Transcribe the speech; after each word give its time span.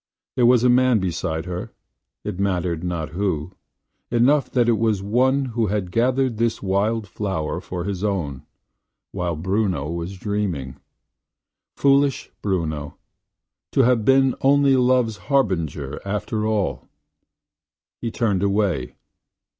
There 0.35 0.47
was 0.47 0.63
a 0.63 0.67
man 0.67 0.97
beside 0.97 1.45
her– 1.45 1.71
it 2.23 2.39
mattered 2.39 2.83
not 2.83 3.09
who; 3.09 3.51
enough 4.09 4.49
that 4.49 4.67
it 4.67 4.79
was 4.79 5.03
one 5.03 5.45
who 5.53 5.67
had 5.67 5.91
gathered 5.91 6.37
this 6.37 6.59
wild 6.59 7.07
flower 7.07 7.61
for 7.61 7.83
his 7.83 8.03
own, 8.03 8.41
while 9.11 9.35
Bruno 9.35 9.91
was 9.91 10.17
dreaming. 10.17 10.77
Foolish 11.77 12.31
Bruno! 12.41 12.97
to 13.73 13.81
have 13.81 14.03
been 14.03 14.33
only 14.41 14.75
love's 14.75 15.17
harbinger 15.17 15.99
after 16.03 16.47
all! 16.47 16.89
He 18.01 18.09
turned 18.09 18.41
away. 18.41 18.95